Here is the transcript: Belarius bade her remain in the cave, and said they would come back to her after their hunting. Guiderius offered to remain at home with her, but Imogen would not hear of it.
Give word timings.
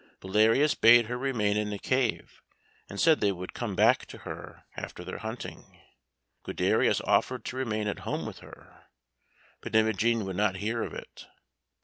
Belarius 0.19 0.73
bade 0.73 1.05
her 1.05 1.15
remain 1.19 1.57
in 1.57 1.69
the 1.69 1.77
cave, 1.77 2.41
and 2.89 2.99
said 2.99 3.19
they 3.21 3.31
would 3.31 3.53
come 3.53 3.75
back 3.75 4.07
to 4.07 4.17
her 4.25 4.63
after 4.75 5.03
their 5.03 5.19
hunting. 5.19 5.79
Guiderius 6.43 7.01
offered 7.01 7.45
to 7.45 7.55
remain 7.55 7.87
at 7.87 7.99
home 7.99 8.25
with 8.25 8.39
her, 8.39 8.87
but 9.61 9.75
Imogen 9.75 10.25
would 10.25 10.37
not 10.37 10.55
hear 10.57 10.81
of 10.81 10.95
it. 10.95 11.27